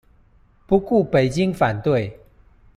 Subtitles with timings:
[0.65, 2.19] 不顧北京反對